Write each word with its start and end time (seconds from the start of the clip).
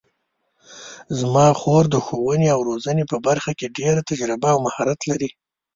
زما 1.19 1.47
خور 1.59 1.83
د 1.91 1.95
ښوونې 2.05 2.47
او 2.55 2.59
روزنې 2.69 3.03
په 3.11 3.17
برخه 3.27 3.51
کې 3.59 3.73
ډېره 3.77 4.01
تجربه 4.09 4.49
او 4.53 4.59
مهارت 4.67 4.99
لري 5.09 5.29